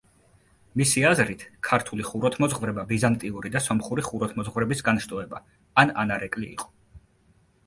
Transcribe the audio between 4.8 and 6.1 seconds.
განშტოება ან